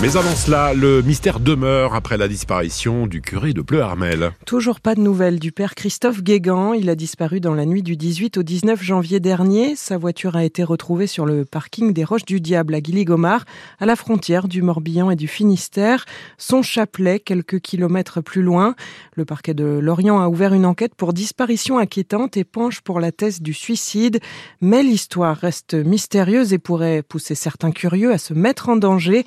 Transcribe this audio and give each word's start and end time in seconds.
Mais 0.00 0.16
avant 0.16 0.36
cela, 0.36 0.74
le 0.74 1.02
mystère 1.02 1.40
demeure 1.40 1.92
après 1.96 2.16
la 2.16 2.28
disparition 2.28 3.08
du 3.08 3.20
curé 3.20 3.52
de 3.52 3.62
Pleuharmel. 3.62 4.30
Toujours 4.46 4.78
pas 4.78 4.94
de 4.94 5.00
nouvelles 5.00 5.40
du 5.40 5.50
père 5.50 5.74
Christophe 5.74 6.22
Guégan. 6.22 6.72
Il 6.72 6.88
a 6.88 6.94
disparu 6.94 7.40
dans 7.40 7.52
la 7.52 7.66
nuit 7.66 7.82
du 7.82 7.96
18 7.96 8.36
au 8.36 8.44
19 8.44 8.80
janvier 8.80 9.18
dernier. 9.18 9.74
Sa 9.74 9.98
voiture 9.98 10.36
a 10.36 10.44
été 10.44 10.62
retrouvée 10.62 11.08
sur 11.08 11.26
le 11.26 11.44
parking 11.44 11.92
des 11.92 12.04
Roches 12.04 12.24
du 12.24 12.40
Diable 12.40 12.76
à 12.76 12.80
Guilly-Gomard, 12.80 13.44
à 13.80 13.86
la 13.86 13.96
frontière 13.96 14.46
du 14.46 14.62
Morbihan 14.62 15.10
et 15.10 15.16
du 15.16 15.26
Finistère. 15.26 16.04
Son 16.36 16.62
chapelet, 16.62 17.18
quelques 17.18 17.58
kilomètres 17.58 18.20
plus 18.20 18.42
loin. 18.42 18.76
Le 19.16 19.24
parquet 19.24 19.52
de 19.52 19.64
Lorient 19.64 20.20
a 20.20 20.28
ouvert 20.28 20.54
une 20.54 20.64
enquête 20.64 20.94
pour 20.94 21.12
disparition 21.12 21.76
inquiétante 21.76 22.36
et 22.36 22.44
penche 22.44 22.82
pour 22.82 23.00
la 23.00 23.10
thèse 23.10 23.42
du 23.42 23.52
suicide. 23.52 24.20
Mais 24.60 24.84
l'histoire 24.84 25.36
reste 25.36 25.74
mystérieuse 25.74 26.52
et 26.52 26.58
pourrait 26.58 27.02
pousser 27.02 27.34
certains 27.34 27.72
curieux 27.72 28.12
à 28.12 28.18
se 28.18 28.32
mettre 28.32 28.68
en 28.68 28.76
danger. 28.76 29.26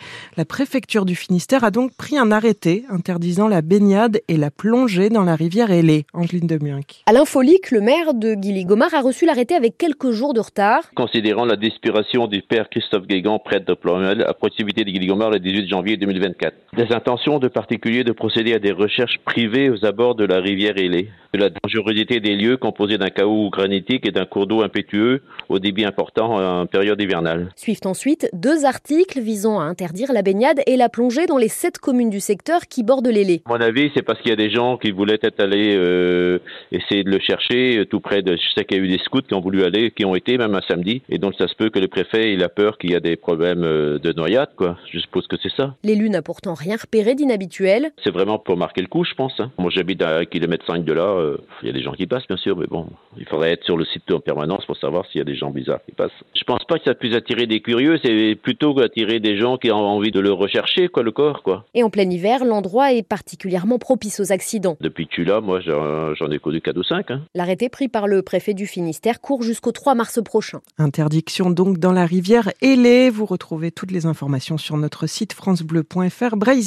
Préfecture 0.62 1.05
du 1.05 1.16
Finistère 1.16 1.64
a 1.64 1.71
donc 1.71 1.91
pris 1.98 2.20
un 2.20 2.31
arrêté 2.31 2.85
interdisant 2.88 3.48
la 3.48 3.63
baignade 3.63 4.22
et 4.27 4.38
la 4.38 4.52
plongée 4.52 5.09
dans 5.09 5.23
la 5.23 5.35
rivière 5.35 5.72
Hélé. 5.72 6.05
Angeline 6.13 6.45
Demiunc. 6.45 7.02
Alain 7.08 7.26
Folique, 7.26 7.72
le 7.72 7.81
maire 7.81 8.13
de 8.13 8.35
Guilly-Gomard, 8.35 8.94
a 8.94 9.02
reçu 9.02 9.26
l'arrêté 9.26 9.55
avec 9.55 9.76
quelques 9.80 10.12
jours 10.12 10.35
de 10.35 10.40
retard. 10.40 10.84
Considérant 10.94 11.45
la 11.45 11.55
disparition 11.55 12.27
du 12.27 12.44
père 12.44 12.70
Christophe 12.70 13.08
Guégan, 13.08 13.40
prêtre 13.40 13.66
de 13.66 13.73
Plomel, 13.73 14.21
à 14.21 14.35
proximité 14.35 14.84
de 14.84 14.91
Guilly-Gomard 14.91 15.32
le 15.32 15.40
18 15.40 15.68
janvier 15.68 15.98
2024. 15.98 16.54
Des 16.77 16.93
intentions 16.93 17.40
de 17.40 17.48
particuliers 17.48 18.04
de 18.04 18.12
procéder 18.12 18.54
à 18.54 18.59
des 18.59 18.71
recherches 18.71 19.18
privées 19.26 19.71
aux 19.71 19.84
abords 19.84 20.13
de 20.13 20.26
la 20.26 20.38
rivière 20.38 20.77
Hélé 20.77 21.09
de 21.34 21.40
la 21.40 21.49
dangerosité 21.49 22.20
des 22.20 22.35
lieux 22.35 22.57
composés 22.57 22.98
d'un 22.98 23.09
chaos 23.09 23.49
granitique 23.49 24.05
et 24.05 24.12
d'un 24.12 24.26
cours 24.26 24.48
d'eau 24.48 24.62
impétueux 24.62 25.21
au 25.49 25.59
débit 25.59 25.85
important 25.85 26.35
en 26.35 26.66
période 26.66 26.99
hivernale. 27.02 27.52
Suivent 27.55 27.80
ensuite 27.85 28.30
deux 28.34 28.66
articles 28.66 29.20
visant 29.20 29.59
à 29.59 29.63
interdire 29.63 30.12
la 30.12 30.21
baignade 30.21 30.51
et 30.66 30.78
la 30.78 30.90
plongée 30.90 31.26
dans 31.26 31.38
les 31.38 31.48
sept 31.48 31.78
communes 31.78 32.10
du 32.10 32.20
secteur 32.20 32.62
qui 32.68 32.84
bordent 32.84 33.08
l'Élé. 33.08 33.41
À 33.46 33.50
mon 33.50 33.62
avis, 33.62 33.91
c'est 33.94 34.02
parce 34.02 34.20
qu'il 34.21 34.30
y 34.30 34.34
a 34.34 34.38
des 34.38 34.49
gens 34.49 34.77
qui 34.77 34.91
voulaient 34.91 35.20
être 35.21 35.40
allés 35.40 35.76
euh, 35.76 36.40
essayer 36.71 37.04
de 37.04 37.10
le 37.10 37.20
chercher 37.20 37.80
euh, 37.80 37.85
tout 37.85 37.99
près 37.99 38.21
de. 38.21 38.35
Je 38.35 38.54
sais 38.55 38.66
qu'il 38.66 38.77
y 38.77 38.82
a 38.82 38.84
eu 38.84 38.88
des 38.88 38.99
scouts 38.99 39.21
qui 39.21 39.34
ont 39.34 39.41
voulu 39.41 39.63
aller, 39.63 39.91
qui 39.91 40.05
ont 40.05 40.16
été 40.16 40.38
même 40.38 40.55
un 40.55 40.62
samedi, 40.68 41.02
et 41.10 41.18
donc 41.18 41.34
ça 41.38 41.48
se 41.48 41.55
peut 41.55 41.70
que 41.70 41.80
le 41.80 41.88
préfet 41.88 42.34
il 42.34 42.43
a 42.43 42.49
peur 42.49 42.77
qu'il 42.77 42.91
y 42.91 42.96
a 42.96 42.99
des 42.99 43.16
problèmes 43.16 43.63
euh, 43.63 43.99
de 43.99 44.13
noyade, 44.13 44.49
quoi. 44.55 44.77
Je 44.91 44.99
suppose 44.99 45.27
que 45.27 45.35
c'est 45.41 45.52
ça. 45.55 45.76
L'élu 45.84 46.10
n'a 46.10 46.21
pourtant 46.21 46.54
rien 46.54 46.76
repéré 46.76 47.15
d'inhabituel. 47.15 47.91
C'est 48.04 48.13
vraiment 48.13 48.40
pour 48.40 48.58
marquer 48.58 48.82
le 48.82 48.88
coup, 48.88 49.04
je 49.04 49.13
pense. 49.13 49.34
Hein. 49.40 49.52
Moi, 49.58 49.71
j'habite 49.74 50.02
à 50.02 50.20
1 50.20 50.26
km 50.26 50.65
5 50.65 50.84
de 50.84 50.93
là. 50.93 51.04
Euh, 51.04 51.38
il 51.62 51.68
y 51.68 51.70
a 51.70 51.74
des 51.74 51.82
gens 51.82 51.93
qui 51.93 52.08
passent, 52.08 52.27
bien 52.27 52.38
sûr, 52.38 52.58
mais 52.58 52.68
bon, 52.68 52.88
il 53.18 53.26
faudrait 53.26 53.52
être 53.52 53.63
sur 53.63 53.77
le 53.77 53.86
site 53.86 54.12
en 54.12 54.20
permanence 54.20 54.65
pour 54.65 54.77
savoir 54.77 55.05
s'il 55.08 55.20
y 55.20 55.21
a 55.21 55.26
des 55.26 55.36
gens 55.36 55.52
bizarres 55.52 55.84
qui 55.86 55.91
passent. 55.91 56.12
Je 56.36 56.43
pense 56.43 56.63
pas 56.65 56.77
que 56.77 56.86
ça 56.86 56.96
puisse 56.96 57.15
attirer 57.15 57.46
des 57.46 57.62
curieux, 57.62 57.99
c'est 58.04 58.36
plutôt 58.36 58.80
attirer 58.80 59.20
des 59.20 59.38
gens 59.38 59.58
qui 59.58 59.71
ont 59.71 59.76
envie 59.76 60.12
de 60.12 60.20
le 60.20 60.32
rechercher, 60.41 60.87
quoi, 60.87 61.03
le 61.03 61.11
corps, 61.11 61.43
quoi. 61.43 61.65
Et 61.73 61.84
en 61.84 61.89
plein 61.89 62.09
hiver, 62.09 62.45
l'endroit 62.45 62.93
est 62.93 63.07
particulièrement 63.07 63.79
propice 63.79 64.19
aux 64.19 64.31
accidents. 64.31 64.78
Depuis 64.81 65.07
que 65.07 65.13
tu 65.13 65.23
là, 65.23 65.41
moi, 65.41 65.59
j'en 65.61 66.31
ai 66.31 66.39
connu 66.39 66.61
4 66.61 66.78
ou 66.78 66.84
5. 66.84 67.11
Hein. 67.11 67.22
L'arrêté 67.35 67.69
pris 67.69 67.88
par 67.88 68.07
le 68.07 68.22
préfet 68.22 68.53
du 68.53 68.67
Finistère 68.67 69.22
court 69.22 69.44
jusqu'au 69.44 69.72
3 69.72 69.95
mars 69.95 70.19
prochain. 70.23 70.59
Interdiction 70.78 71.50
donc 71.51 71.78
dans 71.78 71.91
la 71.91 72.06
rivière 72.06 72.50
Hélé. 72.62 73.09
Vous 73.09 73.25
retrouvez 73.25 73.72
toutes 73.72 73.91
les 73.91 74.06
informations 74.06 74.57
sur 74.57 74.78
notre 74.78 75.07
site 75.07 75.34
francebleu.fr. 75.34 76.35
Braise 76.35 76.62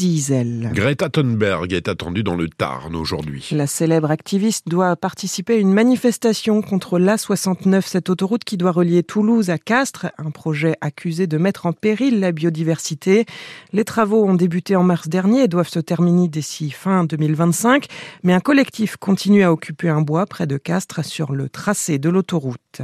Greta 0.73 1.09
Thunberg 1.09 1.73
est 1.73 1.89
attendue 1.89 2.23
dans 2.23 2.35
le 2.35 2.49
Tarn 2.49 2.95
aujourd'hui. 2.95 3.49
La 3.53 3.67
célèbre 3.67 4.11
activiste 4.11 4.69
doit 4.69 4.97
participer 4.97 5.55
à 5.55 5.59
une 5.59 5.73
manifestation 5.73 6.63
contre 6.63 6.99
l'A69, 6.99 7.83
cette 7.83 8.11
autoroute 8.11 8.45
qui 8.45 8.57
doit 8.57 8.73
relier 8.73 9.03
Toulouse 9.03 9.51
à 9.51 9.59
Castres, 9.59 10.07
un 10.19 10.31
projet 10.31 10.77
accusé 10.81 11.27
de 11.27 11.39
mettre 11.39 11.67
en 11.67 11.73
péril 11.73 12.21
la 12.21 12.33
biodiversité. 12.33 13.25
Les 13.73 13.85
travaux 13.85 14.25
ont 14.25 14.35
débuté 14.35 14.77
en 14.77 14.85
mars 14.85 15.09
dernier 15.09 15.45
et 15.45 15.49
doivent 15.49 15.69
se 15.69 15.81
terminer 15.81 16.29
d'ici 16.29 16.71
fin 16.71 17.05
2025, 17.05 17.87
mais 18.23 18.33
un 18.33 18.41
collectif 18.41 18.97
continue 18.97 19.43
à 19.43 19.53
occuper 19.53 19.89
un 19.89 20.01
bois 20.01 20.27
près 20.27 20.47
de 20.47 20.57
Castres 20.57 21.05
sur 21.05 21.33
le 21.33 21.49
tracé 21.49 21.99
de 21.99 22.09
l'autoroute. 22.09 22.83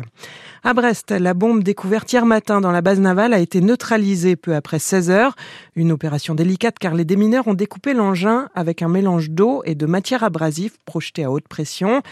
À 0.63 0.75
Brest, 0.75 1.11
la 1.11 1.35
bombe 1.35 1.63
découverte 1.63 2.13
hier 2.13 2.27
matin 2.27 2.61
dans 2.61 2.71
la 2.71 2.83
base 2.83 3.01
navale 3.01 3.33
a 3.33 3.39
été 3.39 3.61
neutralisée 3.61 4.37
peu 4.37 4.55
après 4.55 4.79
16 4.79 5.11
heures. 5.11 5.37
Une 5.75 5.93
opération 5.93 6.35
délicate 6.35 6.79
car 6.79 6.95
les 6.95 7.05
démineurs 7.05 7.49
ont 7.49 7.55
découpé 7.55 7.95
l'engin 7.95 8.49
avec 8.55 8.83
un 8.83 8.89
mélange 8.89 9.31
d'eau 9.31 9.63
et 9.65 9.75
de 9.75 9.87
matière 9.87 10.23
abrasive 10.23 10.77
projetée 10.85 11.25
à 11.25 11.31
haute 11.31 11.49
pression. 11.49 12.03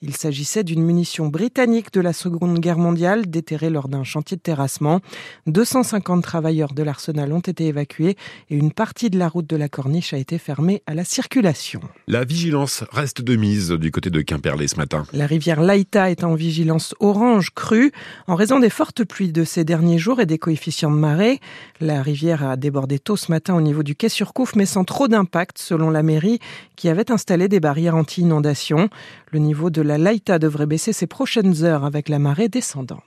Il 0.00 0.14
s'agissait 0.14 0.62
d'une 0.62 0.84
munition 0.84 1.26
britannique 1.26 1.92
de 1.92 2.00
la 2.00 2.12
Seconde 2.12 2.60
Guerre 2.60 2.78
mondiale 2.78 3.28
déterrée 3.28 3.68
lors 3.68 3.88
d'un 3.88 4.04
chantier 4.04 4.36
de 4.36 4.42
terrassement. 4.42 5.00
250 5.48 6.22
travailleurs 6.22 6.72
de 6.72 6.84
l'arsenal 6.84 7.32
ont 7.32 7.40
été 7.40 7.66
évacués 7.66 8.16
et 8.48 8.56
une 8.56 8.70
partie 8.70 9.10
de 9.10 9.18
la 9.18 9.28
route 9.28 9.48
de 9.48 9.56
la 9.56 9.68
Corniche 9.68 10.14
a 10.14 10.18
été 10.18 10.38
fermée 10.38 10.84
à 10.86 10.94
la 10.94 11.02
circulation. 11.02 11.80
La 12.06 12.24
vigilance 12.24 12.84
reste 12.92 13.22
de 13.22 13.34
mise 13.34 13.70
du 13.70 13.90
côté 13.90 14.10
de 14.10 14.20
Quimperlé 14.20 14.68
ce 14.68 14.76
matin. 14.76 15.02
La 15.12 15.26
rivière 15.26 15.60
Laïta 15.60 16.12
est 16.12 16.22
en 16.22 16.36
vigilance 16.36 16.94
orange 17.00 17.50
crue 17.50 17.90
en 18.28 18.36
raison 18.36 18.60
des 18.60 18.70
fortes 18.70 19.02
pluies 19.02 19.32
de 19.32 19.42
ces 19.42 19.64
derniers 19.64 19.98
jours 19.98 20.20
et 20.20 20.26
des 20.26 20.38
coefficients 20.38 20.92
de 20.92 20.96
marée. 20.96 21.40
La 21.80 22.02
rivière 22.02 22.44
a 22.44 22.56
débordé 22.56 23.00
tôt 23.00 23.16
ce 23.16 23.32
matin 23.32 23.56
au 23.56 23.60
niveau 23.60 23.82
du 23.82 23.96
quai 23.96 24.08
sur 24.08 24.32
Couf 24.32 24.54
mais 24.54 24.66
sans 24.66 24.84
trop 24.84 25.08
d'impact 25.08 25.58
selon 25.58 25.90
la 25.90 26.04
mairie 26.04 26.38
qui 26.76 26.88
avait 26.88 27.10
installé 27.10 27.48
des 27.48 27.58
barrières 27.58 27.96
anti-inondation. 27.96 28.90
Le 29.32 29.40
niveau 29.40 29.68
de 29.68 29.82
la 29.88 29.98
Laïta 29.98 30.38
devrait 30.38 30.66
baisser 30.66 30.92
ces 30.92 31.06
prochaines 31.06 31.64
heures 31.64 31.84
avec 31.84 32.10
la 32.10 32.18
marée 32.18 32.48
descendante. 32.48 33.02